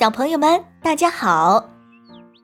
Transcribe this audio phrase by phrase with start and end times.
[0.00, 1.62] 小朋友们，大家好！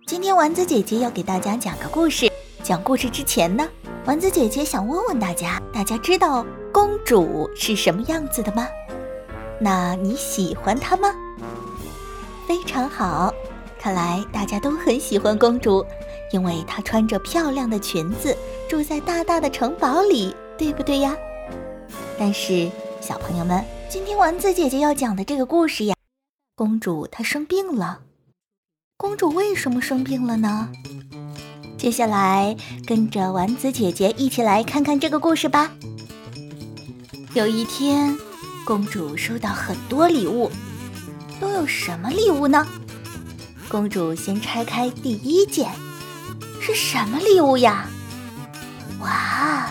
[0.06, 2.31] 今天丸子姐姐要给大家讲个故事。
[2.63, 3.67] 讲故事之前呢，
[4.04, 8.69] 丸子姐姐想问问大家：大家知道公主是什么样子的吗？
[9.58, 11.14] 那你喜欢她吗？
[12.46, 13.32] 非常好，
[13.80, 15.82] 看来大家都很喜欢公主，
[16.32, 18.36] 因为她穿着漂亮的裙子，
[18.68, 21.16] 住在大大的城堡里，对不对呀？
[22.18, 22.70] 但是，
[23.00, 25.96] 小朋友们，今天丸子姐姐要讲的这个故事呀。
[26.59, 28.00] 公主她生病了，
[28.96, 30.71] 公主为什么生病了呢？
[31.76, 35.70] 接下来跟着丸子姐姐一起来看看这个故事吧。
[37.34, 38.16] 有一天，
[38.64, 40.50] 公主收到很多礼物，
[41.38, 42.66] 都有什么礼物呢？
[43.68, 45.70] 公主先拆开第一件，
[46.62, 47.86] 是什么礼物呀？
[49.00, 49.70] 哇，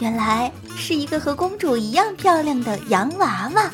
[0.00, 3.70] 原来是一个和公主一样漂亮的洋娃娃。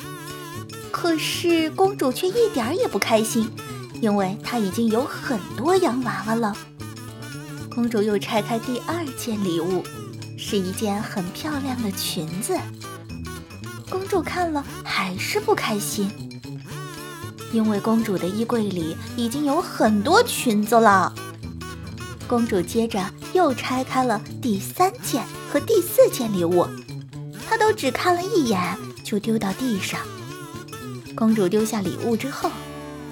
[0.90, 3.50] 可是公主却一点儿也不开心，
[4.00, 6.54] 因为她已经有很多洋娃娃了。
[7.74, 9.84] 公主又拆开第二件礼物，
[10.36, 12.58] 是一件很漂亮的裙子。
[13.88, 16.10] 公主看了还是不开心，
[17.52, 21.14] 因为公主的衣柜里已经有很多裙子了。
[22.28, 26.66] 公主接着又拆开了第三件和第四件礼物，
[27.48, 30.00] 她都只看了一眼就丢到地上。
[31.16, 32.50] 公主丢下礼物之后，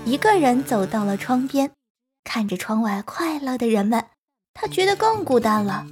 [0.04, 1.70] 一个人走到了窗边，
[2.24, 4.04] 看着窗外快乐的人们，
[4.54, 5.84] 她觉得更孤单了。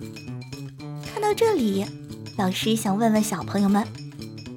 [1.13, 1.85] 看到这里，
[2.39, 3.87] 老师想问问小朋友们：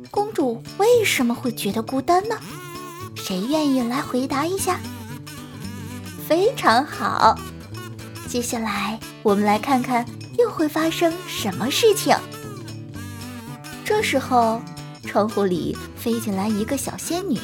[0.10, 2.38] 公主为什么会觉得孤单呢？
[3.16, 4.80] 谁愿意来回答一下？
[6.28, 7.38] 非常好，
[8.28, 10.06] 接下来我们来看看
[10.38, 12.16] 又会发生什么事情。
[13.84, 14.62] 这时候。
[15.06, 17.40] 窗户里飞进来一个小仙女，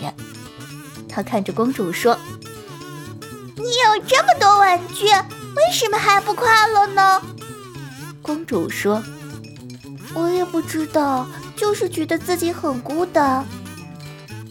[1.08, 2.17] 她看着公主说
[3.56, 7.22] ：“你有这么多玩具，为什么还不快乐呢？”
[8.22, 9.03] 公主说
[10.13, 13.46] ：“我也不知道，就是觉得自己很孤单。”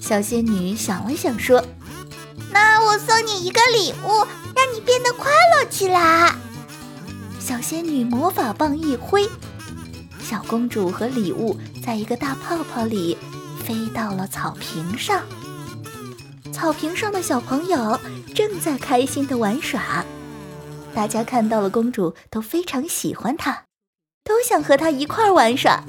[0.00, 1.64] 小仙女想了想说
[2.52, 6.34] ：“那我送你一个礼物，让你变得快乐起来。”
[7.40, 9.28] 小仙女魔法棒一挥。
[10.22, 13.16] 小公主和礼物在一个大泡泡里
[13.62, 15.20] 飞到了草坪上。
[16.50, 18.00] 草坪上的小朋友
[18.34, 20.02] 正在开心的玩耍，
[20.94, 23.64] 大家看到了公主都非常喜欢她，
[24.24, 25.84] 都想和她一块玩耍。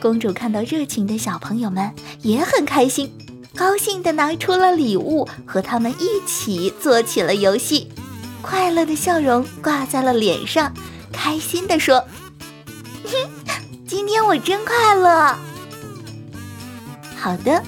[0.00, 1.92] 公主看到热情的小朋友们
[2.22, 3.12] 也很开心，
[3.54, 7.92] 高兴的拿出了礼物和他们一起做起了游戏，
[8.40, 10.72] 快乐的笑容挂在了脸上，
[11.12, 12.02] 开心的说。
[14.10, 15.38] 今天我真快乐。
[17.16, 17.62] 好的，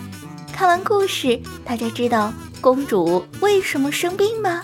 [0.52, 4.60] 看完故事，大家知道公主为什么生病吗？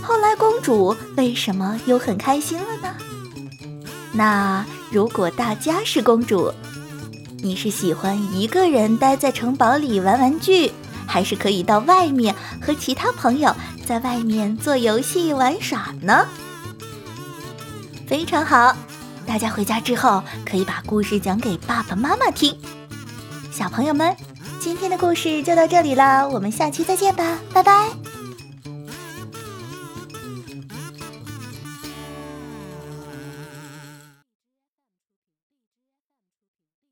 [0.00, 2.94] 后来公主为什么又很开心了呢？
[4.10, 6.50] 那如果大家是公主，
[7.42, 10.72] 你是喜欢一个人待在城堡里玩玩具，
[11.06, 13.54] 还是可以到外面和其他朋友
[13.84, 16.26] 在外面做游戏玩耍呢？
[18.06, 18.74] 非常好。
[19.26, 22.56] 大家回家之后可以把故事讲给爸爸妈妈听。
[23.50, 24.16] 小朋友们，
[24.60, 28.05] 今天的故事就到这里了，我们下期再见吧，拜拜。